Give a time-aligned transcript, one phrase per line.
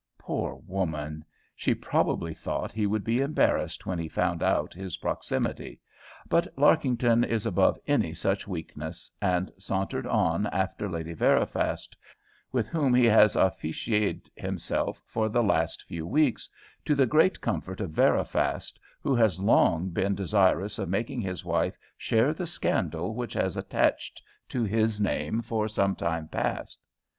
[0.17, 1.23] Poor woman!
[1.55, 5.79] she probably thought he would be embarrassed when he found out his proximity;
[6.27, 11.95] but Larkington is above any such weakness, and sauntered on after Lady Veriphast,
[12.51, 16.49] with whom he has affichéd himself for the last few weeks,
[16.83, 21.77] to the great comfort of Veriphast, who has long been desirous of making his wife
[21.95, 26.79] share the scandal which has attached to his name for some time past.